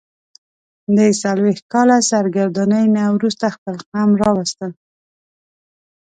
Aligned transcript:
د 0.95 0.99
څلوېښت 1.21 1.65
کاله 1.73 1.97
سرګرانۍ 2.09 2.85
نه 2.95 3.03
وروسته 3.15 3.45
خپل 3.55 3.75
قوم 3.91 4.11
راوستل. 4.21 4.71